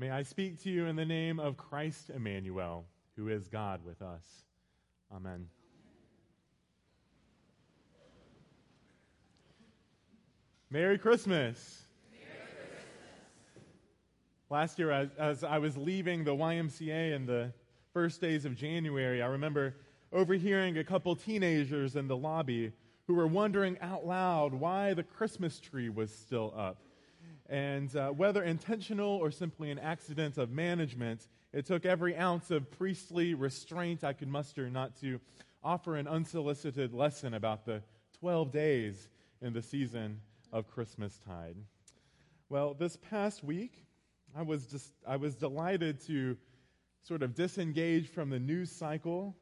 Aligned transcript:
May 0.00 0.10
I 0.10 0.22
speak 0.22 0.62
to 0.62 0.70
you 0.70 0.86
in 0.86 0.94
the 0.94 1.04
name 1.04 1.40
of 1.40 1.56
Christ 1.56 2.10
Emmanuel, 2.14 2.84
who 3.16 3.26
is 3.26 3.48
God 3.48 3.84
with 3.84 4.00
us. 4.00 4.22
Amen. 5.12 5.48
Merry 10.70 10.98
Christmas. 10.98 11.82
Last 14.48 14.78
year, 14.78 14.92
as, 14.92 15.08
as, 15.18 15.42
I 15.42 15.58
was 15.58 15.76
leaving 15.76 16.22
the 16.22 16.30
YMCA 16.30 17.16
in 17.16 17.26
the 17.26 17.52
first 17.92 18.20
days 18.20 18.44
of 18.44 18.54
January, 18.54 19.20
I 19.20 19.26
remember 19.26 19.74
overhearing 20.12 20.78
a 20.78 20.84
couple 20.84 21.16
teenagers 21.16 21.96
in 21.96 22.06
the 22.06 22.16
lobby 22.16 22.70
who 23.08 23.14
were 23.14 23.26
wondering 23.26 23.76
out 23.80 24.06
loud 24.06 24.54
why 24.54 24.94
the 24.94 25.02
Christmas 25.02 25.58
tree 25.58 25.88
was 25.88 26.14
still 26.14 26.54
up. 26.56 26.78
And 27.48 27.94
uh, 27.96 28.10
whether 28.10 28.42
intentional 28.44 29.16
or 29.16 29.30
simply 29.30 29.70
an 29.70 29.78
accident 29.78 30.36
of 30.36 30.50
management, 30.50 31.28
it 31.52 31.64
took 31.64 31.86
every 31.86 32.16
ounce 32.16 32.50
of 32.50 32.70
priestly 32.70 33.34
restraint 33.34 34.04
I 34.04 34.12
could 34.12 34.28
muster 34.28 34.68
not 34.68 35.00
to 35.00 35.18
offer 35.64 35.96
an 35.96 36.06
unsolicited 36.06 36.92
lesson 36.92 37.34
about 37.34 37.64
the 37.64 37.82
12 38.20 38.52
days 38.52 39.08
in 39.40 39.52
the 39.52 39.62
season 39.62 40.20
of 40.52 40.68
Christmastide. 40.68 41.56
Well, 42.50 42.74
this 42.74 42.96
past 42.96 43.42
week, 43.42 43.84
I 44.36 44.42
was 44.42 44.66
just 44.66 44.92
I 45.06 45.16
was 45.16 45.34
delighted 45.34 46.00
to 46.06 46.36
sort 47.02 47.22
of 47.22 47.34
disengage 47.34 48.08
from 48.08 48.28
the 48.30 48.38
news 48.38 48.70
cycle, 48.70 49.36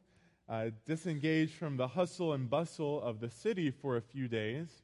uh, 0.47 0.69
disengage 0.85 1.53
from 1.53 1.75
the 1.77 1.87
hustle 1.87 2.33
and 2.33 2.49
bustle 2.49 3.01
of 3.01 3.19
the 3.19 3.29
city 3.29 3.71
for 3.71 3.97
a 3.97 4.01
few 4.01 4.27
days, 4.27 4.83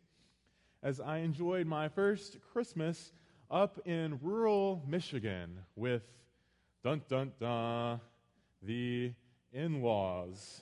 as 0.83 0.99
I 0.99 1.19
enjoyed 1.19 1.65
my 1.65 1.87
first 1.87 2.37
Christmas 2.51 3.13
up 3.49 3.79
in 3.87 4.19
rural 4.21 4.83
Michigan 4.85 5.59
with 5.77 6.03
dun 6.83 7.01
dun 7.07 7.31
dun 7.39 8.01
the 8.61 9.13
in-laws. 9.53 10.61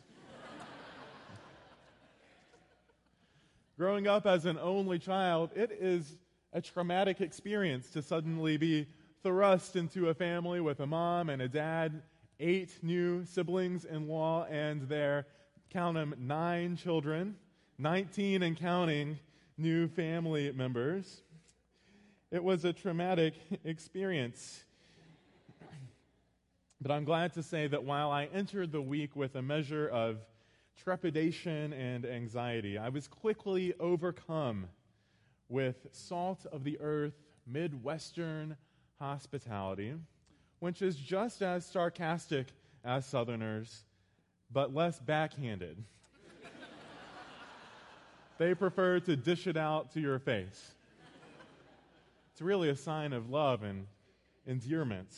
Growing 3.78 4.08
up 4.08 4.28
as 4.28 4.46
an 4.46 4.60
only 4.60 5.00
child, 5.00 5.50
it 5.56 5.72
is 5.72 6.18
a 6.54 6.62
traumatic 6.62 7.20
experience 7.20 7.90
to 7.90 8.04
suddenly 8.04 8.58
be 8.58 8.86
thrust 9.24 9.76
into 9.76 10.10
a 10.10 10.14
family 10.14 10.60
with 10.62 10.82
a 10.82 10.86
mom 10.86 11.30
and 11.30 11.42
a 11.42 11.50
dad, 11.50 12.04
eight 12.40 12.78
new 12.84 13.26
siblings 13.26 13.86
in 13.86 14.08
law, 14.08 14.46
and 14.52 14.88
their, 14.88 15.26
count 15.72 15.96
them, 15.96 16.14
nine 16.20 16.76
children, 16.76 17.36
19 17.80 18.44
and 18.44 18.56
counting 18.56 19.18
new 19.62 19.88
family 19.88 20.52
members. 20.52 21.22
It 22.32 22.44
was 22.44 22.66
a 22.66 22.74
traumatic 22.74 23.36
experience. 23.64 24.64
But 26.82 26.92
I'm 26.92 27.04
glad 27.04 27.34
to 27.34 27.44
say 27.44 27.68
that 27.68 27.84
while 27.84 28.10
I 28.10 28.26
entered 28.34 28.72
the 28.72 28.82
week 28.82 29.16
with 29.16 29.36
a 29.36 29.42
measure 29.42 29.88
of 29.88 30.18
trepidation 30.84 31.74
and 31.74 32.06
anxiety, 32.06 32.80
I 32.80 32.90
was 32.90 33.08
quickly 33.08 33.74
overcome 33.80 34.68
with 35.48 35.86
salt 35.92 36.48
of 36.52 36.64
the 36.64 36.80
earth, 36.80 37.14
Midwestern 37.46 38.58
hospitality, 39.00 39.94
which 40.60 40.82
is 40.82 40.96
just 40.96 41.44
as 41.44 41.66
sarcastic 41.66 42.48
as 42.84 43.06
Southerners, 43.06 43.84
but 44.52 44.74
less 44.74 45.00
backhanded. 45.00 45.84
They 48.42 48.56
prefer 48.56 49.00
to 49.02 49.16
dish 49.16 49.46
it 49.46 49.56
out 49.56 49.92
to 49.92 50.02
your 50.02 50.18
face. 50.18 50.74
It's 52.32 52.42
really 52.42 52.70
a 52.70 52.76
sign 52.76 53.14
of 53.14 53.30
love 53.30 53.62
and 53.62 53.86
endearment. 54.48 55.14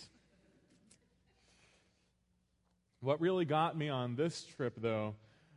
What 2.99 3.21
really 3.21 3.45
got 3.45 3.77
me 3.77 3.87
on 3.87 4.17
this 4.17 4.43
trip, 4.43 4.73
though, 4.75 5.15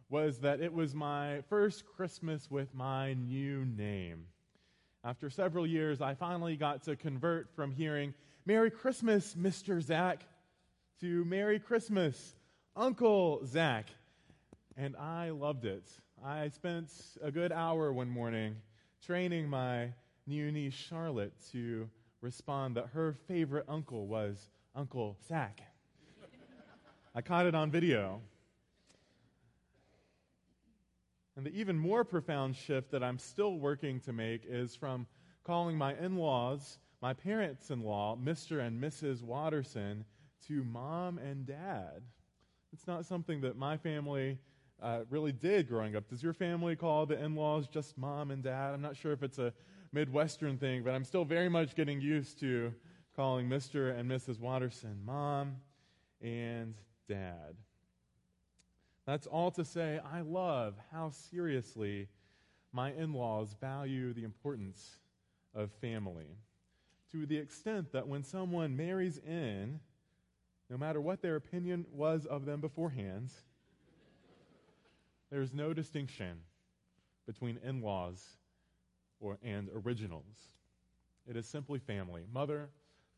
was 0.09 0.39
that 0.42 0.61
it 0.61 0.72
was 0.72 0.94
my 0.94 1.41
first 1.48 1.84
Christmas 1.97 2.49
with 2.49 2.72
my 2.72 3.15
new 3.15 3.65
name. 3.65 4.26
After 5.03 5.28
several 5.28 5.66
years, 5.66 6.00
I 6.00 6.15
finally 6.15 6.56
got 6.56 6.84
to 6.84 6.94
convert 6.94 7.53
from 7.56 7.72
hearing, 7.72 8.15
Merry 8.44 8.71
Christmas, 8.71 9.34
Mr. 9.34 9.82
Zack, 9.82 10.25
to 11.00 11.25
Merry 11.25 11.59
Christmas, 11.59 12.37
Uncle 12.76 13.44
Zack. 13.44 13.88
And 14.76 14.94
I 14.94 15.31
loved 15.31 15.65
it. 15.65 15.91
I 16.25 16.49
spent 16.49 16.91
a 17.22 17.31
good 17.31 17.53
hour 17.53 17.93
one 17.93 18.09
morning 18.09 18.56
training 19.04 19.49
my 19.49 19.93
new 20.27 20.50
niece, 20.50 20.75
Charlotte, 20.75 21.34
to 21.53 21.88
respond 22.21 22.77
that 22.77 22.88
her 22.94 23.15
favorite 23.28 23.66
uncle 23.69 24.06
was 24.06 24.49
Uncle 24.75 25.16
Zack. 25.28 25.60
I 27.15 27.21
caught 27.21 27.47
it 27.47 27.55
on 27.55 27.71
video. 27.71 28.21
And 31.37 31.44
the 31.44 31.50
even 31.50 31.78
more 31.78 32.03
profound 32.03 32.56
shift 32.56 32.91
that 32.91 33.05
I'm 33.05 33.19
still 33.19 33.59
working 33.59 34.00
to 34.00 34.12
make 34.12 34.43
is 34.49 34.75
from 34.75 35.06
calling 35.44 35.76
my 35.76 35.94
in 35.97 36.16
laws, 36.16 36.78
my 37.03 37.12
parents 37.12 37.71
in 37.71 37.82
law, 37.82 38.16
Mr. 38.16 38.66
and 38.66 38.82
Mrs. 38.82 39.22
Watterson, 39.22 40.05
to 40.49 40.65
mom 40.65 41.19
and 41.19 41.47
dad. 41.47 42.03
It's 42.72 42.87
not 42.87 43.05
something 43.05 43.43
that 43.43 43.56
my 43.56 43.76
family 43.76 44.38
uh, 44.82 45.00
really 45.10 45.32
did 45.32 45.69
growing 45.69 45.97
up. 45.97 46.09
Does 46.09 46.22
your 46.22 46.32
family 46.32 46.76
call 46.76 47.06
the 47.06 47.22
in 47.22 47.34
laws 47.34 47.66
just 47.66 47.97
mom 47.97 48.31
and 48.31 48.42
dad? 48.42 48.75
I'm 48.75 48.82
not 48.82 48.97
sure 48.97 49.12
if 49.12 49.22
it's 49.22 49.38
a 49.38 49.53
Midwestern 49.92 50.59
thing, 50.59 50.82
but 50.82 50.94
I'm 50.94 51.04
still 51.04 51.25
very 51.25 51.48
much 51.48 51.75
getting 51.75 52.00
used 52.00 52.38
to 52.41 52.72
calling 53.14 53.48
Mr. 53.48 53.98
and 53.98 54.10
Mrs. 54.10 54.38
Watterson 54.38 54.98
mom 55.04 55.56
and 56.20 56.75
dad. 57.09 57.56
That's 59.06 59.26
all 59.26 59.50
to 59.53 59.64
say, 59.64 60.00
I 60.12 60.20
love 60.20 60.75
how 60.93 61.10
seriously 61.10 62.08
my 62.72 62.93
in 62.93 63.12
laws 63.12 63.54
value 63.60 64.12
the 64.12 64.25
importance 64.25 64.98
of 65.54 65.70
family. 65.81 66.37
To 67.12 67.25
the 67.25 67.38
extent 67.38 67.93
that 67.93 68.06
when 68.06 68.22
someone 68.22 68.76
marries 68.76 69.19
in, 69.19 69.81
no 70.69 70.76
matter 70.76 71.00
what 71.00 71.22
their 71.22 71.37
opinion 71.37 71.87
was 71.93 72.26
of 72.26 72.44
them 72.44 72.60
beforehand, 72.60 73.31
there's 75.31 75.53
no 75.53 75.72
distinction 75.72 76.38
between 77.26 77.59
in 77.64 77.81
laws 77.82 78.22
and 79.42 79.69
originals. 79.84 80.50
It 81.28 81.37
is 81.37 81.47
simply 81.47 81.78
family 81.78 82.25
mother, 82.32 82.69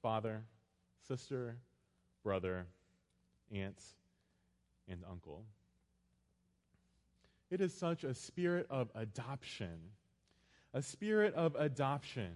father, 0.02 0.42
sister, 1.06 1.56
brother, 2.22 2.66
aunt, 3.52 3.82
and 4.88 5.02
uncle. 5.10 5.44
It 7.50 7.60
is 7.60 7.72
such 7.72 8.04
a 8.04 8.14
spirit 8.14 8.66
of 8.70 8.90
adoption, 8.94 9.78
a 10.74 10.82
spirit 10.82 11.34
of 11.34 11.54
adoption 11.56 12.32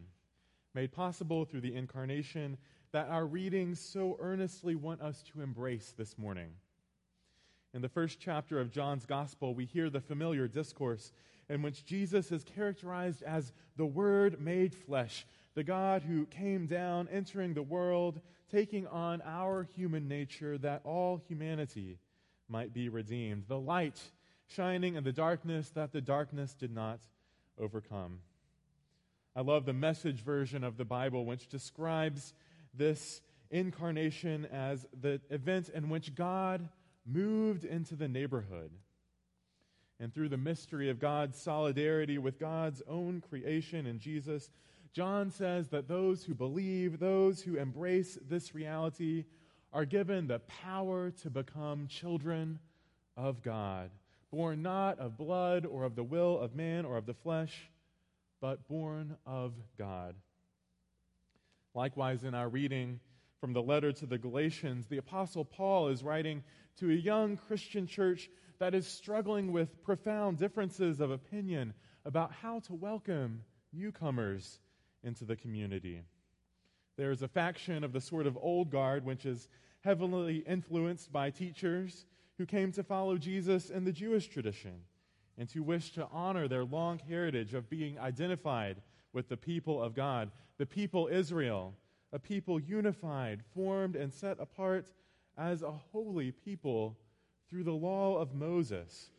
made 0.74 0.92
possible 0.92 1.44
through 1.44 1.60
the 1.60 1.74
incarnation 1.74 2.56
that 2.92 3.08
our 3.08 3.26
readings 3.26 3.80
so 3.80 4.16
earnestly 4.20 4.74
want 4.74 5.00
us 5.00 5.22
to 5.32 5.42
embrace 5.42 5.94
this 5.96 6.16
morning. 6.18 6.50
In 7.74 7.80
the 7.80 7.88
first 7.88 8.20
chapter 8.20 8.60
of 8.60 8.70
John's 8.70 9.06
Gospel, 9.06 9.54
we 9.54 9.64
hear 9.64 9.88
the 9.88 10.00
familiar 10.00 10.46
discourse 10.46 11.10
in 11.48 11.62
which 11.62 11.86
Jesus 11.86 12.30
is 12.30 12.44
characterized 12.44 13.22
as 13.22 13.52
the 13.76 13.86
Word 13.86 14.40
made 14.42 14.74
flesh, 14.74 15.26
the 15.54 15.64
God 15.64 16.02
who 16.02 16.26
came 16.26 16.66
down, 16.66 17.08
entering 17.10 17.54
the 17.54 17.62
world, 17.62 18.20
taking 18.50 18.86
on 18.88 19.22
our 19.24 19.62
human 19.74 20.06
nature 20.06 20.58
that 20.58 20.82
all 20.84 21.16
humanity 21.26 21.98
might 22.46 22.74
be 22.74 22.90
redeemed, 22.90 23.44
the 23.48 23.58
light 23.58 24.00
shining 24.48 24.96
in 24.96 25.04
the 25.04 25.12
darkness 25.12 25.70
that 25.70 25.92
the 25.92 26.00
darkness 26.02 26.52
did 26.52 26.74
not 26.74 27.00
overcome. 27.58 28.18
I 29.34 29.40
love 29.40 29.64
the 29.64 29.72
message 29.72 30.20
version 30.20 30.62
of 30.62 30.76
the 30.76 30.84
Bible, 30.84 31.24
which 31.24 31.48
describes 31.48 32.34
this 32.74 33.22
incarnation 33.50 34.46
as 34.52 34.86
the 35.00 35.22
event 35.30 35.70
in 35.70 35.88
which 35.88 36.14
God 36.14 36.68
moved 37.06 37.64
into 37.64 37.94
the 37.94 38.08
neighborhood. 38.08 38.70
And 40.00 40.12
through 40.12 40.30
the 40.30 40.36
mystery 40.36 40.90
of 40.90 40.98
God's 40.98 41.40
solidarity 41.40 42.18
with 42.18 42.38
God's 42.38 42.82
own 42.88 43.20
creation 43.20 43.86
in 43.86 43.98
Jesus, 43.98 44.50
John 44.92 45.30
says 45.30 45.68
that 45.68 45.88
those 45.88 46.24
who 46.24 46.34
believe, 46.34 46.98
those 46.98 47.40
who 47.40 47.56
embrace 47.56 48.18
this 48.28 48.54
reality, 48.54 49.24
are 49.72 49.84
given 49.84 50.26
the 50.26 50.40
power 50.40 51.10
to 51.22 51.30
become 51.30 51.86
children 51.86 52.58
of 53.16 53.42
God 53.42 53.90
born 54.32 54.62
not 54.62 54.98
of 54.98 55.16
blood 55.16 55.66
or 55.66 55.84
of 55.84 55.94
the 55.94 56.02
will 56.02 56.38
of 56.38 56.56
man 56.56 56.84
or 56.84 56.96
of 56.96 57.06
the 57.06 57.14
flesh, 57.14 57.70
but 58.40 58.66
born 58.66 59.16
of 59.26 59.52
God. 59.78 60.16
Likewise, 61.74 62.24
in 62.24 62.34
our 62.34 62.48
reading 62.48 62.98
from 63.42 63.52
the 63.54 63.60
letter 63.60 63.90
to 63.90 64.06
the 64.06 64.18
Galatians, 64.18 64.86
the 64.86 64.98
Apostle 64.98 65.44
Paul 65.44 65.88
is 65.88 66.04
writing 66.04 66.44
to 66.78 66.88
a 66.88 66.94
young 66.94 67.36
Christian 67.36 67.88
church 67.88 68.30
that 68.60 68.72
is 68.72 68.86
struggling 68.86 69.50
with 69.50 69.82
profound 69.82 70.38
differences 70.38 71.00
of 71.00 71.10
opinion 71.10 71.74
about 72.04 72.30
how 72.30 72.60
to 72.60 72.74
welcome 72.74 73.42
newcomers 73.72 74.60
into 75.02 75.24
the 75.24 75.34
community. 75.34 76.02
There's 76.96 77.22
a 77.22 77.26
faction 77.26 77.82
of 77.82 77.92
the 77.92 78.00
sort 78.00 78.28
of 78.28 78.38
old 78.40 78.70
guard 78.70 79.04
which 79.04 79.26
is 79.26 79.48
heavily 79.80 80.44
influenced 80.46 81.10
by 81.10 81.30
teachers 81.30 82.06
who 82.38 82.46
came 82.46 82.70
to 82.70 82.84
follow 82.84 83.18
Jesus 83.18 83.70
in 83.70 83.84
the 83.84 83.90
Jewish 83.90 84.28
tradition 84.28 84.82
and 85.36 85.50
who 85.50 85.64
wish 85.64 85.90
to 85.94 86.06
honor 86.12 86.46
their 86.46 86.64
long 86.64 87.00
heritage 87.08 87.54
of 87.54 87.68
being 87.68 87.98
identified 87.98 88.76
with 89.12 89.28
the 89.28 89.36
people 89.36 89.82
of 89.82 89.96
God, 89.96 90.30
the 90.58 90.66
people 90.66 91.08
Israel, 91.10 91.74
a 92.12 92.18
people 92.18 92.60
unified, 92.60 93.42
formed, 93.54 93.96
and 93.96 94.12
set 94.12 94.38
apart 94.38 94.90
as 95.38 95.62
a 95.62 95.70
holy 95.70 96.30
people 96.30 96.96
through 97.48 97.64
the 97.64 97.72
law 97.72 98.18
of 98.18 98.34
Moses, 98.34 99.10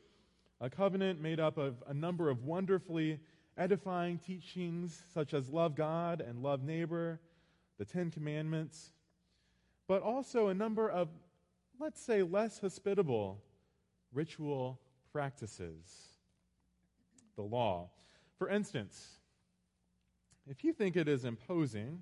a 0.61 0.69
covenant 0.69 1.19
made 1.19 1.39
up 1.39 1.57
of 1.57 1.83
a 1.87 1.93
number 1.93 2.29
of 2.29 2.43
wonderfully 2.43 3.19
edifying 3.57 4.17
teachings 4.17 5.03
such 5.13 5.33
as 5.33 5.49
love 5.49 5.75
God 5.75 6.21
and 6.21 6.41
love 6.41 6.63
neighbor, 6.63 7.19
the 7.77 7.85
Ten 7.85 8.11
Commandments, 8.11 8.91
but 9.87 10.01
also 10.01 10.47
a 10.47 10.53
number 10.53 10.89
of, 10.89 11.09
let's 11.79 12.01
say, 12.01 12.23
less 12.23 12.59
hospitable 12.59 13.41
ritual 14.13 14.79
practices. 15.11 16.09
The 17.35 17.41
law. 17.41 17.89
For 18.37 18.47
instance, 18.49 19.19
if 20.47 20.63
you 20.63 20.71
think 20.71 20.95
it 20.95 21.07
is 21.07 21.25
imposing 21.25 22.01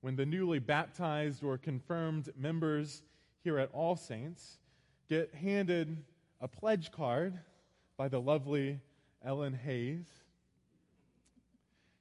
when 0.00 0.16
the 0.16 0.26
newly 0.26 0.58
baptized 0.58 1.42
or 1.42 1.58
confirmed 1.58 2.28
members 2.36 3.02
here 3.42 3.58
at 3.58 3.70
All 3.72 3.96
Saints 3.96 4.58
get 5.08 5.34
handed 5.34 5.96
a 6.40 6.48
pledge 6.48 6.90
card 6.90 7.38
by 7.96 8.08
the 8.08 8.20
lovely 8.20 8.80
Ellen 9.24 9.54
Hayes, 9.54 10.06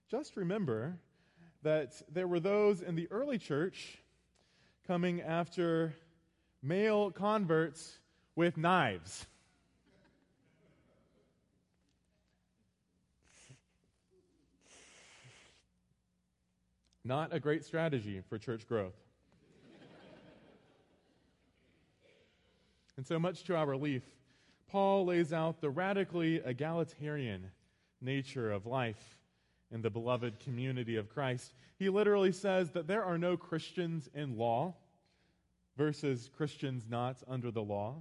just 0.09 0.35
remember 0.35 0.97
that 1.63 2.01
there 2.11 2.27
were 2.27 2.39
those 2.39 2.81
in 2.81 2.95
the 2.95 3.07
early 3.11 3.37
church 3.37 3.97
coming 4.85 5.21
after 5.21 5.93
male 6.61 7.11
converts 7.11 7.97
with 8.35 8.57
knives. 8.57 9.25
Not 17.07 17.31
a 17.31 17.39
great 17.39 17.63
strategy 17.63 18.19
for 18.27 18.39
church 18.39 18.67
growth. 18.67 18.95
and 22.97 23.05
so 23.05 23.19
much 23.19 23.43
to 23.43 23.55
our 23.55 23.67
relief, 23.67 24.01
Paul 24.67 25.05
lays 25.05 25.31
out 25.31 25.61
the 25.61 25.69
radically 25.69 26.37
egalitarian 26.43 27.51
nature 28.01 28.51
of 28.51 28.65
life 28.65 29.19
in 29.71 29.83
the 29.83 29.91
beloved 29.91 30.39
community 30.39 30.95
of 30.95 31.07
Christ. 31.07 31.53
He 31.77 31.89
literally 31.89 32.31
says 32.31 32.71
that 32.71 32.87
there 32.87 33.03
are 33.03 33.19
no 33.19 33.37
Christians 33.37 34.09
in 34.15 34.35
law 34.35 34.73
versus 35.77 36.31
Christians 36.35 36.85
not 36.89 37.17
under 37.27 37.51
the 37.51 37.61
law. 37.61 37.97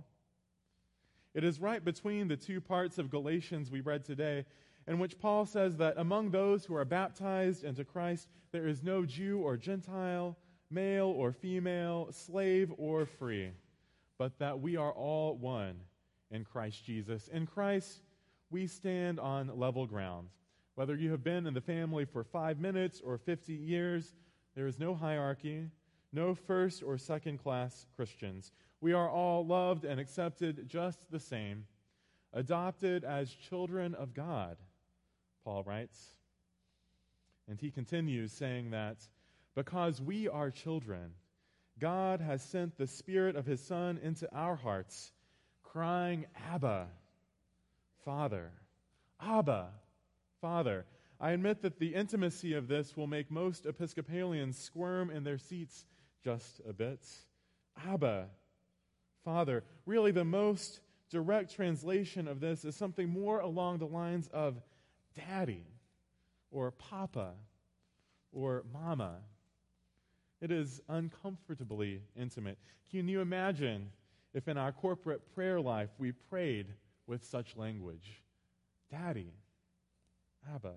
It 1.34 1.44
is 1.44 1.60
right 1.60 1.84
between 1.84 2.28
the 2.28 2.36
two 2.36 2.62
parts 2.62 2.96
of 2.96 3.10
Galatians 3.10 3.70
we 3.70 3.82
read 3.82 4.06
today 4.06 4.46
in 4.86 4.98
which 4.98 5.18
Paul 5.18 5.46
says 5.46 5.76
that 5.78 5.94
among 5.96 6.30
those 6.30 6.64
who 6.64 6.74
are 6.74 6.84
baptized 6.84 7.64
into 7.64 7.84
Christ, 7.84 8.28
there 8.52 8.66
is 8.66 8.82
no 8.82 9.04
Jew 9.04 9.38
or 9.38 9.56
Gentile, 9.56 10.36
male 10.70 11.06
or 11.06 11.32
female, 11.32 12.08
slave 12.12 12.72
or 12.76 13.06
free, 13.06 13.50
but 14.18 14.38
that 14.38 14.60
we 14.60 14.76
are 14.76 14.92
all 14.92 15.36
one 15.36 15.76
in 16.30 16.44
Christ 16.44 16.84
Jesus. 16.84 17.28
In 17.28 17.46
Christ, 17.46 18.00
we 18.50 18.66
stand 18.66 19.18
on 19.18 19.58
level 19.58 19.86
ground. 19.86 20.28
Whether 20.74 20.96
you 20.96 21.10
have 21.12 21.24
been 21.24 21.46
in 21.46 21.54
the 21.54 21.60
family 21.60 22.04
for 22.04 22.24
five 22.24 22.58
minutes 22.58 23.00
or 23.00 23.16
50 23.16 23.54
years, 23.54 24.12
there 24.54 24.66
is 24.66 24.78
no 24.78 24.94
hierarchy, 24.94 25.70
no 26.12 26.34
first 26.34 26.82
or 26.82 26.98
second 26.98 27.38
class 27.38 27.86
Christians. 27.96 28.52
We 28.80 28.92
are 28.92 29.08
all 29.08 29.46
loved 29.46 29.84
and 29.84 29.98
accepted 29.98 30.68
just 30.68 31.10
the 31.10 31.20
same, 31.20 31.64
adopted 32.32 33.04
as 33.04 33.32
children 33.32 33.94
of 33.94 34.12
God 34.14 34.56
Paul 35.44 35.62
writes. 35.64 36.14
And 37.48 37.60
he 37.60 37.70
continues 37.70 38.32
saying 38.32 38.70
that 38.70 38.96
because 39.54 40.00
we 40.00 40.28
are 40.28 40.50
children, 40.50 41.12
God 41.78 42.20
has 42.20 42.42
sent 42.42 42.76
the 42.76 42.86
Spirit 42.86 43.36
of 43.36 43.46
His 43.46 43.60
Son 43.60 43.98
into 44.02 44.32
our 44.34 44.56
hearts, 44.56 45.12
crying, 45.62 46.26
Abba, 46.50 46.86
Father. 48.04 48.50
Abba, 49.20 49.68
Father. 50.40 50.86
I 51.20 51.32
admit 51.32 51.62
that 51.62 51.78
the 51.78 51.94
intimacy 51.94 52.54
of 52.54 52.68
this 52.68 52.96
will 52.96 53.06
make 53.06 53.30
most 53.30 53.66
Episcopalians 53.66 54.58
squirm 54.58 55.10
in 55.10 55.24
their 55.24 55.38
seats 55.38 55.86
just 56.22 56.60
a 56.68 56.72
bit. 56.72 57.00
Abba, 57.86 58.26
Father. 59.24 59.64
Really, 59.86 60.10
the 60.10 60.24
most 60.24 60.80
direct 61.10 61.54
translation 61.54 62.26
of 62.28 62.40
this 62.40 62.64
is 62.64 62.74
something 62.74 63.08
more 63.08 63.40
along 63.40 63.78
the 63.78 63.86
lines 63.86 64.28
of 64.32 64.60
daddy 65.14 65.66
or 66.50 66.70
papa 66.70 67.32
or 68.32 68.64
mama. 68.72 69.16
It 70.40 70.50
is 70.50 70.80
uncomfortably 70.88 72.02
intimate. 72.16 72.58
Can 72.90 73.08
you 73.08 73.20
imagine 73.20 73.90
if 74.34 74.48
in 74.48 74.58
our 74.58 74.72
corporate 74.72 75.22
prayer 75.34 75.60
life 75.60 75.90
we 75.98 76.12
prayed 76.12 76.66
with 77.06 77.24
such 77.24 77.56
language? 77.56 78.22
Daddy, 78.90 79.32
Abba. 80.54 80.74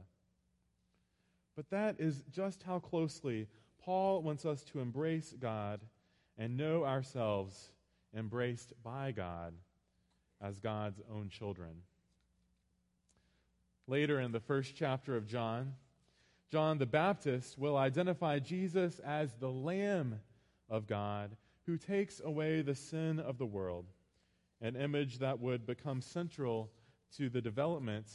But 1.56 1.70
that 1.72 1.96
is 2.00 2.24
just 2.32 2.64
how 2.64 2.80
closely 2.80 3.48
Paul 3.84 4.22
wants 4.22 4.46
us 4.46 4.64
to 4.66 4.80
embrace 4.80 5.34
God 5.40 5.82
and 6.38 6.56
know 6.56 6.86
ourselves 6.86 7.72
embraced 8.16 8.74
by 8.84 9.12
God 9.12 9.54
as 10.42 10.60
God's 10.60 11.02
own 11.12 11.30
children. 11.30 11.82
Later 13.88 14.20
in 14.20 14.34
the 14.34 14.40
first 14.42 14.76
chapter 14.76 15.16
of 15.16 15.28
John, 15.28 15.74
John 16.52 16.78
the 16.78 16.86
Baptist 16.86 17.58
will 17.58 17.78
identify 17.78 18.40
Jesus 18.40 19.00
as 19.00 19.34
the 19.34 19.50
Lamb 19.50 20.20
of 20.70 20.88
God 20.88 21.38
who 21.66 21.78
takes 21.78 22.20
away 22.20 22.62
the 22.62 22.76
sin 22.76 23.20
of 23.20 23.38
the 23.38 23.46
world, 23.46 23.86
an 24.62 24.76
image 24.76 25.20
that 25.20 25.40
would 25.40 25.66
become 25.66 26.02
central 26.02 26.70
to 27.16 27.30
the 27.30 27.42
development 27.42 28.08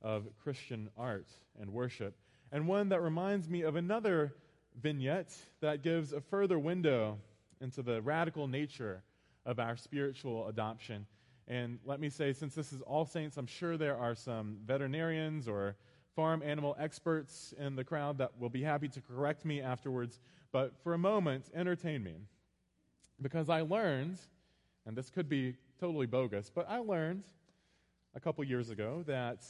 of 0.00 0.28
Christian 0.42 0.90
art 0.96 1.28
and 1.60 1.72
worship, 1.72 2.16
and 2.52 2.68
one 2.68 2.88
that 2.90 3.02
reminds 3.02 3.48
me 3.48 3.62
of 3.62 3.74
another 3.74 4.32
vignette 4.80 5.34
that 5.60 5.82
gives 5.82 6.12
a 6.12 6.20
further 6.20 6.58
window 6.58 7.18
into 7.60 7.82
the 7.82 8.00
radical 8.02 8.46
nature 8.46 9.02
of 9.44 9.58
our 9.58 9.76
spiritual 9.76 10.46
adoption. 10.46 11.06
And 11.48 11.78
let 11.84 12.00
me 12.00 12.10
say, 12.10 12.32
since 12.32 12.54
this 12.54 12.72
is 12.72 12.80
All 12.82 13.04
Saints, 13.04 13.36
I'm 13.36 13.46
sure 13.46 13.76
there 13.76 13.96
are 13.96 14.14
some 14.14 14.58
veterinarians 14.66 15.46
or 15.46 15.76
farm 16.16 16.42
animal 16.42 16.74
experts 16.78 17.54
in 17.58 17.76
the 17.76 17.84
crowd 17.84 18.18
that 18.18 18.32
will 18.38 18.48
be 18.48 18.62
happy 18.62 18.88
to 18.88 19.00
correct 19.00 19.44
me 19.44 19.60
afterwards. 19.60 20.18
But 20.50 20.72
for 20.82 20.94
a 20.94 20.98
moment, 20.98 21.50
entertain 21.54 22.02
me. 22.02 22.14
Because 23.22 23.48
I 23.48 23.60
learned, 23.60 24.18
and 24.86 24.96
this 24.96 25.08
could 25.08 25.28
be 25.28 25.54
totally 25.78 26.06
bogus, 26.06 26.50
but 26.52 26.66
I 26.68 26.78
learned 26.78 27.22
a 28.14 28.20
couple 28.20 28.42
years 28.44 28.70
ago 28.70 29.04
that, 29.06 29.44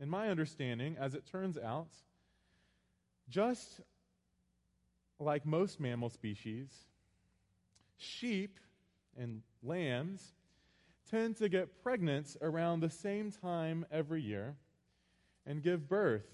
in 0.00 0.08
my 0.08 0.30
understanding, 0.30 0.96
as 0.98 1.14
it 1.14 1.26
turns 1.26 1.58
out, 1.58 1.88
just 3.28 3.80
like 5.20 5.44
most 5.44 5.80
mammal 5.80 6.08
species, 6.08 6.68
sheep 7.98 8.58
and 9.18 9.42
lambs 9.62 10.32
tend 11.10 11.36
to 11.36 11.48
get 11.48 11.82
pregnant 11.82 12.36
around 12.42 12.80
the 12.80 12.90
same 12.90 13.30
time 13.30 13.86
every 13.90 14.22
year 14.22 14.56
and 15.46 15.62
give 15.62 15.88
birth 15.88 16.26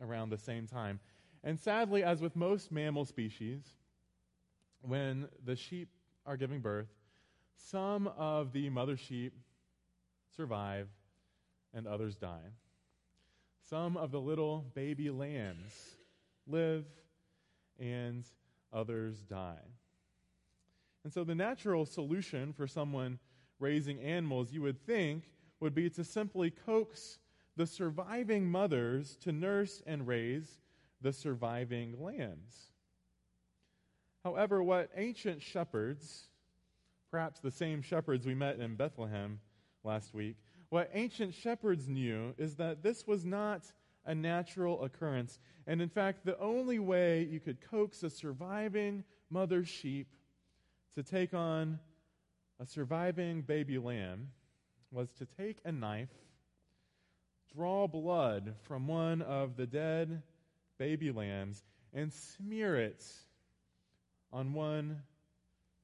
around 0.00 0.30
the 0.30 0.38
same 0.38 0.66
time. 0.66 1.00
And 1.44 1.58
sadly, 1.58 2.02
as 2.02 2.20
with 2.20 2.36
most 2.36 2.72
mammal 2.72 3.04
species, 3.04 3.62
when 4.80 5.28
the 5.44 5.56
sheep 5.56 5.88
are 6.26 6.36
giving 6.36 6.60
birth, 6.60 6.88
some 7.56 8.08
of 8.16 8.52
the 8.52 8.70
mother 8.70 8.96
sheep 8.96 9.32
survive 10.36 10.88
and 11.74 11.86
others 11.86 12.16
die. 12.16 12.50
Some 13.68 13.96
of 13.96 14.10
the 14.10 14.20
little 14.20 14.66
baby 14.74 15.10
lambs 15.10 15.96
live 16.46 16.84
and 17.78 18.24
others 18.72 19.16
die. 19.22 19.62
And 21.04 21.12
so 21.12 21.24
the 21.24 21.34
natural 21.34 21.86
solution 21.86 22.52
for 22.52 22.66
someone 22.66 23.18
raising 23.62 24.00
animals, 24.00 24.52
you 24.52 24.60
would 24.60 24.84
think, 24.84 25.30
would 25.60 25.74
be 25.74 25.88
to 25.88 26.04
simply 26.04 26.50
coax 26.50 27.18
the 27.56 27.66
surviving 27.66 28.50
mothers 28.50 29.16
to 29.20 29.32
nurse 29.32 29.82
and 29.86 30.06
raise 30.06 30.60
the 31.00 31.12
surviving 31.12 32.02
lambs. 32.02 32.72
However, 34.24 34.62
what 34.62 34.90
ancient 34.96 35.42
shepherds, 35.42 36.28
perhaps 37.10 37.40
the 37.40 37.50
same 37.50 37.82
shepherds 37.82 38.26
we 38.26 38.34
met 38.34 38.58
in 38.58 38.76
Bethlehem 38.76 39.40
last 39.84 40.14
week, 40.14 40.36
what 40.70 40.90
ancient 40.94 41.34
shepherds 41.34 41.88
knew 41.88 42.34
is 42.38 42.56
that 42.56 42.82
this 42.82 43.06
was 43.06 43.24
not 43.24 43.62
a 44.06 44.14
natural 44.14 44.82
occurrence. 44.82 45.38
And 45.66 45.82
in 45.82 45.88
fact, 45.88 46.24
the 46.24 46.38
only 46.38 46.78
way 46.78 47.28
you 47.30 47.40
could 47.40 47.60
coax 47.60 48.02
a 48.02 48.10
surviving 48.10 49.04
mother 49.30 49.64
sheep 49.64 50.08
to 50.94 51.02
take 51.02 51.34
on 51.34 51.78
a 52.60 52.66
surviving 52.66 53.42
baby 53.42 53.78
lamb 53.78 54.28
was 54.90 55.10
to 55.12 55.26
take 55.26 55.58
a 55.64 55.72
knife, 55.72 56.12
draw 57.54 57.86
blood 57.86 58.54
from 58.62 58.86
one 58.86 59.22
of 59.22 59.56
the 59.56 59.66
dead 59.66 60.22
baby 60.78 61.10
lambs, 61.10 61.64
and 61.92 62.12
smear 62.12 62.76
it 62.76 63.04
on 64.32 64.52
one 64.52 65.02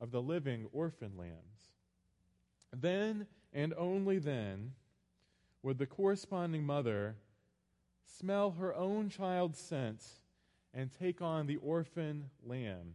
of 0.00 0.10
the 0.10 0.22
living 0.22 0.66
orphan 0.72 1.12
lambs. 1.16 1.72
Then 2.72 3.26
and 3.52 3.75
only 3.76 4.18
then 4.18 4.72
would 5.62 5.78
the 5.78 5.87
corresponding 5.87 6.64
mother 6.64 7.16
smell 8.18 8.52
her 8.52 8.75
own 8.75 9.08
child's 9.08 9.58
scent 9.58 10.04
and 10.75 10.90
take 10.98 11.20
on 11.20 11.46
the 11.46 11.56
orphan 11.56 12.30
lamb 12.44 12.94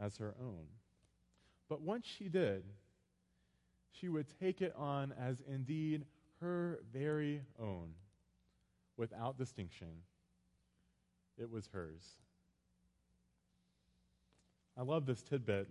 as 0.00 0.16
her 0.18 0.34
own. 0.40 0.66
But 1.68 1.80
once 1.82 2.06
she 2.06 2.28
did, 2.28 2.64
she 3.90 4.08
would 4.08 4.26
take 4.40 4.60
it 4.60 4.74
on 4.76 5.12
as 5.18 5.42
indeed 5.48 6.04
her 6.40 6.80
very 6.92 7.42
own, 7.60 7.92
without 8.96 9.36
distinction. 9.36 9.88
It 11.38 11.50
was 11.50 11.68
hers. 11.72 12.02
I 14.76 14.82
love 14.82 15.06
this 15.06 15.22
tidbit 15.22 15.68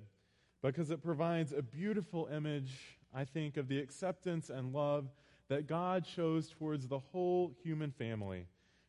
because 0.62 0.92
it 0.92 1.04
provides 1.04 1.54
a 1.54 1.62
beautiful 1.62 2.28
image, 2.32 2.98
I 3.14 3.26
think, 3.26 3.58
of 3.58 3.68
the 3.68 3.80
acceptance 3.80 4.50
and 4.50 4.74
love 4.74 5.10
that 5.48 5.68
God 5.68 6.06
shows 6.06 6.50
towards 6.50 6.88
the 6.88 7.00
whole 7.00 7.56
human 7.64 7.92
family 7.92 8.46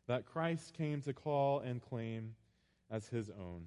that 0.06 0.26
Christ 0.26 0.74
came 0.74 1.00
to 1.02 1.12
call 1.12 1.60
and 1.60 1.80
claim 1.80 2.34
as 2.90 3.08
his 3.08 3.30
own. 3.30 3.66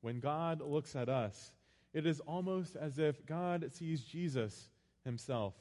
When 0.00 0.18
God 0.18 0.62
looks 0.62 0.96
at 0.96 1.08
us, 1.08 1.52
it 1.92 2.06
is 2.06 2.20
almost 2.20 2.76
as 2.76 2.98
if 2.98 3.24
God 3.26 3.72
sees 3.72 4.02
Jesus 4.02 4.70
himself. 5.04 5.54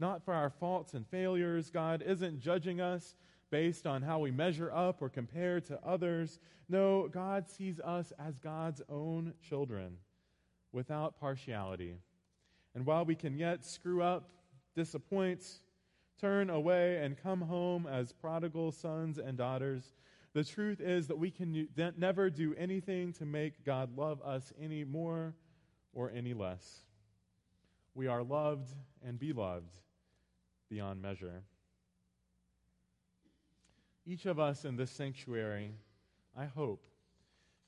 Not 0.00 0.24
for 0.24 0.34
our 0.34 0.50
faults 0.50 0.94
and 0.94 1.06
failures. 1.06 1.70
God 1.70 2.02
isn't 2.04 2.40
judging 2.40 2.80
us 2.80 3.14
based 3.50 3.86
on 3.86 4.02
how 4.02 4.18
we 4.18 4.32
measure 4.32 4.72
up 4.72 5.00
or 5.00 5.08
compare 5.08 5.60
to 5.60 5.78
others. 5.86 6.40
No, 6.68 7.08
God 7.08 7.48
sees 7.48 7.78
us 7.80 8.12
as 8.18 8.38
God's 8.38 8.82
own 8.88 9.34
children 9.48 9.98
without 10.72 11.20
partiality. 11.20 11.94
And 12.74 12.84
while 12.84 13.04
we 13.04 13.14
can 13.14 13.38
yet 13.38 13.64
screw 13.64 14.02
up, 14.02 14.28
disappoint, 14.74 15.44
turn 16.20 16.50
away, 16.50 16.96
and 16.96 17.16
come 17.16 17.42
home 17.42 17.86
as 17.86 18.12
prodigal 18.12 18.72
sons 18.72 19.18
and 19.18 19.38
daughters, 19.38 19.92
the 20.32 20.42
truth 20.42 20.80
is 20.80 21.06
that 21.06 21.18
we 21.18 21.30
can 21.30 21.68
never 21.96 22.28
do 22.28 22.56
anything 22.58 23.12
to 23.12 23.24
make 23.24 23.64
God 23.64 23.96
love 23.96 24.20
us 24.22 24.52
any 24.60 24.82
more 24.82 25.32
or 25.94 26.10
any 26.10 26.34
less. 26.34 26.82
We 27.94 28.08
are 28.08 28.22
loved 28.22 28.70
and 29.06 29.18
beloved 29.18 29.70
beyond 30.68 31.00
measure. 31.00 31.42
Each 34.06 34.26
of 34.26 34.38
us 34.38 34.64
in 34.64 34.76
this 34.76 34.90
sanctuary, 34.90 35.72
I 36.36 36.46
hope, 36.46 36.84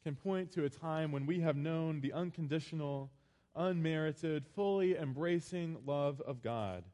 can 0.03 0.17
point 0.17 0.53
to 0.53 0.65
a 0.65 0.71
time 0.71 1.13
when 1.13 1.27
we 1.27 1.41
have 1.41 1.57
known 1.57 2.01
the 2.01 2.13
unconditional, 2.13 3.11
unmerited, 3.55 4.45
fully 4.55 4.97
embracing 4.97 5.79
love 5.87 6.21
of 6.21 6.43
God 6.43 6.85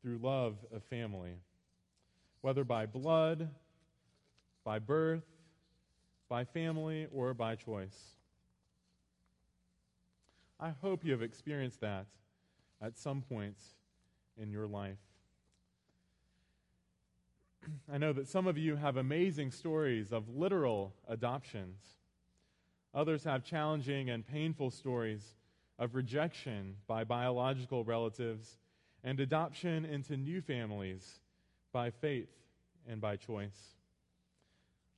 through 0.00 0.18
love 0.18 0.56
of 0.72 0.84
family, 0.84 1.34
whether 2.40 2.62
by 2.62 2.86
blood, 2.86 3.48
by 4.64 4.78
birth, 4.78 5.24
by 6.28 6.44
family, 6.44 7.06
or 7.12 7.34
by 7.34 7.56
choice. 7.56 8.17
I 10.60 10.70
hope 10.82 11.04
you 11.04 11.12
have 11.12 11.22
experienced 11.22 11.80
that 11.82 12.06
at 12.82 12.98
some 12.98 13.22
point 13.22 13.56
in 14.36 14.50
your 14.50 14.66
life. 14.66 14.98
I 17.92 17.98
know 17.98 18.12
that 18.12 18.28
some 18.28 18.46
of 18.46 18.58
you 18.58 18.76
have 18.76 18.96
amazing 18.96 19.52
stories 19.52 20.12
of 20.12 20.28
literal 20.28 20.94
adoptions. 21.06 21.78
Others 22.94 23.24
have 23.24 23.44
challenging 23.44 24.10
and 24.10 24.26
painful 24.26 24.70
stories 24.70 25.34
of 25.78 25.94
rejection 25.94 26.74
by 26.88 27.04
biological 27.04 27.84
relatives 27.84 28.56
and 29.04 29.20
adoption 29.20 29.84
into 29.84 30.16
new 30.16 30.40
families 30.40 31.20
by 31.72 31.90
faith 31.90 32.30
and 32.88 33.00
by 33.00 33.14
choice. 33.14 33.76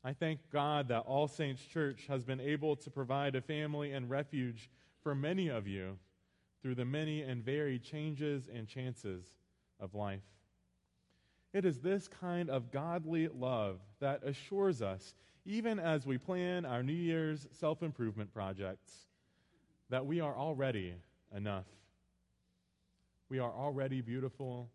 I 0.02 0.14
thank 0.14 0.40
God 0.50 0.88
that 0.88 1.00
All 1.00 1.29
Saints 1.29 1.62
Church 1.62 2.07
has 2.09 2.25
been 2.25 2.40
able 2.40 2.76
to 2.76 2.90
provide 2.90 3.37
a 3.37 3.43
family 3.43 3.93
and 3.93 4.09
refuge 4.09 4.71
for 5.02 5.14
many 5.14 5.49
of 5.49 5.66
you 5.66 5.99
through 6.62 6.75
the 6.75 6.85
many 6.85 7.23
and 7.23 7.45
varied 7.45 7.83
changes 7.83 8.49
and 8.52 8.69
chances 8.69 9.25
of 9.78 9.95
life. 9.95 10.21
It 11.52 11.64
is 11.64 11.80
this 11.80 12.07
kind 12.07 12.49
of 12.49 12.71
godly 12.71 13.28
love 13.28 13.80
that 13.99 14.23
assures 14.25 14.83
us, 14.83 15.14
even 15.45 15.78
as 15.78 16.07
we 16.07 16.19
plan 16.19 16.64
our 16.64 16.83
New 16.83 16.92
Year's 16.92 17.49
self 17.50 17.83
improvement 17.83 18.33
projects, 18.33 18.92
that 19.88 20.07
we 20.07 20.21
are 20.21 20.37
already 20.37 20.95
enough. 21.35 21.66
We 23.28 23.38
are 23.38 23.52
already 23.52 24.00
beautiful. 24.00 24.71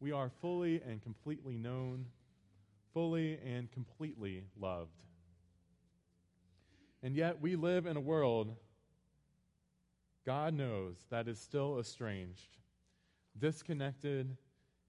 We 0.00 0.12
are 0.12 0.30
fully 0.40 0.80
and 0.88 1.02
completely 1.02 1.56
known, 1.56 2.06
fully 2.94 3.38
and 3.46 3.70
completely 3.70 4.44
loved. 4.58 5.02
And 7.02 7.14
yet, 7.14 7.40
we 7.40 7.56
live 7.56 7.86
in 7.86 7.96
a 7.96 8.00
world, 8.00 8.56
God 10.24 10.54
knows, 10.54 10.96
that 11.10 11.28
is 11.28 11.40
still 11.40 11.78
estranged, 11.78 12.58
disconnected, 13.38 14.36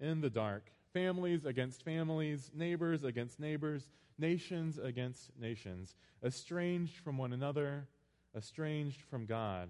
in 0.01 0.19
the 0.19 0.29
dark. 0.29 0.71
Families 0.93 1.45
against 1.45 1.83
families, 1.83 2.51
neighbors 2.53 3.03
against 3.03 3.39
neighbors, 3.39 3.87
nations 4.17 4.77
against 4.77 5.31
nations, 5.39 5.95
estranged 6.23 6.97
from 6.97 7.17
one 7.17 7.31
another, 7.31 7.87
estranged 8.35 9.01
from 9.03 9.25
God, 9.25 9.69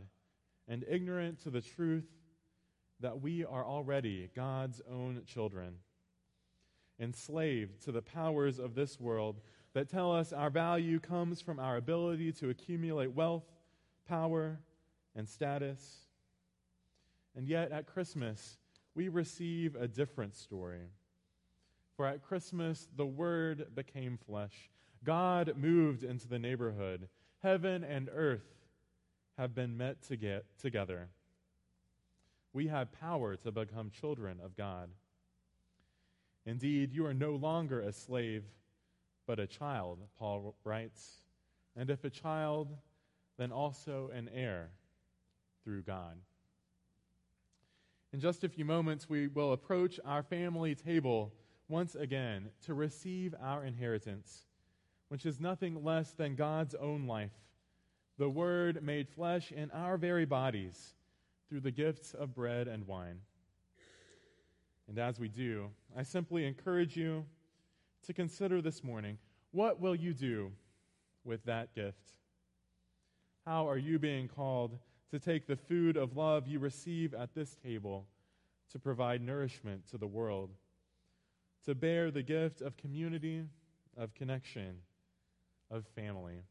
and 0.68 0.86
ignorant 0.90 1.40
to 1.44 1.50
the 1.50 1.62
truth 1.62 2.08
that 3.02 3.22
we 3.22 3.46
are 3.46 3.66
already 3.66 4.30
God's 4.36 4.82
own 4.90 5.22
children, 5.28 5.76
enslaved 7.00 7.84
to 7.84 7.92
the 7.92 8.02
powers 8.02 8.58
of 8.58 8.74
this 8.74 9.00
world 9.00 9.42
that 9.74 9.90
tell 9.90 10.12
us 10.12 10.34
our 10.34 10.50
value 10.50 11.00
comes 11.00 11.42
from 11.42 11.60
our 11.60 11.78
ability 11.78 12.32
to 12.34 12.50
accumulate 12.50 13.14
wealth, 13.14 13.46
power, 14.08 14.60
and 15.16 15.28
status. 15.28 16.06
And 17.36 17.48
yet, 17.48 17.72
at 17.72 17.88
Christmas, 17.88 18.58
we 18.96 19.08
receive 19.08 19.76
a 19.76 19.88
different 19.88 20.36
story. 20.36 20.90
For 21.96 22.06
at 22.06 22.24
Christmas, 22.24 22.88
the 22.96 23.06
Word 23.06 23.68
became 23.76 24.18
flesh. 24.18 24.70
God 25.04 25.54
moved 25.56 26.04
into 26.04 26.28
the 26.28 26.40
neighborhood. 26.40 27.08
Heaven 27.42 27.84
and 27.84 28.10
earth 28.14 28.66
have 29.38 29.56
been 29.56 29.78
met 29.78 30.02
to 30.04 30.16
get 30.16 30.46
together. 30.60 31.10
We 32.54 32.68
have 32.68 32.92
power 32.92 33.36
to 33.38 33.52
become 33.52 33.90
children 33.90 34.40
of 34.44 34.56
God. 34.56 34.90
Indeed, 36.46 36.92
you 36.92 37.06
are 37.06 37.14
no 37.14 37.32
longer 37.36 37.80
a 37.80 37.94
slave, 37.94 38.44
but 39.26 39.40
a 39.40 39.48
child, 39.48 40.00
Paul 40.20 40.56
writes. 40.64 41.22
And 41.76 41.90
if 41.90 42.04
a 42.04 42.10
child, 42.10 42.76
then 43.38 43.52
also 43.52 44.10
an 44.14 44.30
heir 44.34 44.70
through 45.64 45.84
God. 45.84 46.18
In 48.14 48.20
just 48.20 48.44
a 48.44 48.50
few 48.50 48.66
moments, 48.66 49.10
we 49.10 49.28
will 49.28 49.54
approach 49.54 50.00
our 50.06 50.24
family 50.24 50.76
table 50.76 51.32
once 51.70 51.96
again 51.96 52.50
to 52.66 52.74
receive 52.74 53.34
our 53.42 53.64
inheritance, 53.64 54.46
which 55.08 55.26
is 55.26 55.40
nothing 55.40 55.84
less 55.84 56.12
than 56.12 56.36
God's 56.36 56.76
own 56.76 57.08
life, 57.08 57.32
the 58.18 58.30
Word 58.30 58.84
made 58.84 59.08
flesh 59.08 59.52
in 59.52 59.72
our 59.72 59.98
very 59.98 60.26
bodies 60.26 60.94
through 61.48 61.62
the 61.62 61.72
gifts 61.72 62.14
of 62.14 62.36
bread 62.36 62.68
and 62.68 62.86
wine. 62.86 63.20
And 64.90 65.00
as 65.00 65.20
we 65.20 65.30
do, 65.30 65.70
I 65.98 66.04
simply 66.04 66.46
encourage 66.46 66.98
you 66.98 67.26
to 68.06 68.14
consider 68.14 68.62
this 68.62 68.84
morning 68.84 69.18
what 69.52 69.80
will 69.80 69.96
you 69.96 70.14
do 70.14 70.52
with 71.24 71.46
that 71.46 71.74
gift? 71.74 72.12
How 73.46 73.70
are 73.70 73.78
you 73.78 74.00
being 74.00 74.28
called 74.28 74.78
to 75.12 75.20
take 75.20 75.46
the 75.46 75.56
food 75.56 75.98
of 75.98 76.16
love 76.16 76.48
you 76.48 76.60
receive 76.60 77.14
at 77.14 77.36
this 77.36 77.56
table 77.56 78.08
to 78.72 78.80
provide 78.80 79.22
nourishment 79.22 79.86
to 79.90 79.98
the 79.98 80.08
world, 80.08 80.50
to 81.66 81.76
bear 81.76 82.10
the 82.10 82.24
gift 82.24 82.62
of 82.62 82.78
community, 82.78 83.44
of 83.98 84.14
connection, 84.14 84.78
of 85.70 85.86
family? 85.96 86.42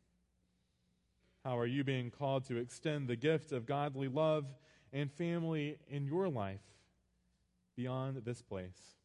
How 1.45 1.59
are 1.59 1.67
you 1.67 1.85
being 1.85 2.11
called 2.11 2.45
to 2.47 2.57
extend 2.57 3.09
the 3.09 3.17
gift 3.17 3.53
of 3.53 3.65
godly 3.65 4.09
love 4.09 4.45
and 4.93 5.11
family 5.11 5.79
in 5.89 6.05
your 6.05 6.29
life 6.29 6.61
beyond 7.77 8.23
this 8.25 8.43
place? 8.43 8.97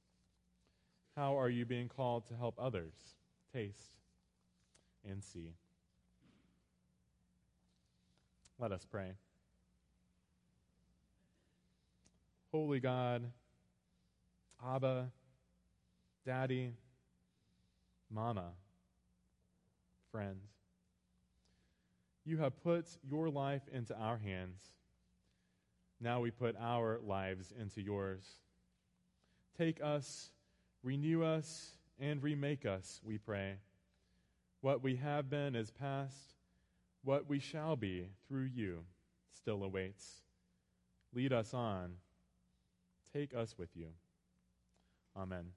How 1.16 1.40
are 1.40 1.50
you 1.50 1.66
being 1.66 1.88
called 1.88 2.28
to 2.28 2.36
help 2.36 2.56
others 2.60 2.94
taste 3.54 3.96
and 5.10 5.24
see? 5.24 5.54
Let 8.60 8.74
us 8.74 8.86
pray. 8.90 9.14
Holy 12.56 12.80
God, 12.80 13.22
Abba, 14.66 15.12
Daddy, 16.26 16.72
Mama, 18.10 18.54
friends, 20.10 20.48
you 22.24 22.38
have 22.38 22.64
put 22.64 22.86
your 23.06 23.30
life 23.30 23.64
into 23.74 23.94
our 23.98 24.18
hands. 24.18 24.62
Now 26.00 26.22
we 26.22 26.32
put 26.32 26.56
our 26.58 27.02
lives 27.06 27.54
into 27.60 27.82
yours. 27.82 28.24
Take 29.58 29.84
us, 29.84 30.30
renew 30.82 31.26
us, 31.26 31.72
and 32.00 32.24
remake 32.24 32.66
us, 32.66 33.02
we 33.04 33.18
pray. 33.18 33.56
What 34.62 34.82
we 34.82 34.96
have 34.96 35.30
been 35.30 35.58
is 35.58 35.72
past. 35.72 36.36
What 37.04 37.28
we 37.28 37.40
shall 37.40 37.76
be 37.76 38.08
through 38.30 38.50
you 38.56 38.86
still 39.30 39.62
awaits. 39.62 40.22
Lead 41.14 41.34
us 41.34 41.54
on. 41.54 41.96
Take 43.16 43.34
us 43.34 43.56
with 43.58 43.70
you. 43.78 43.88
Amen. 45.16 45.54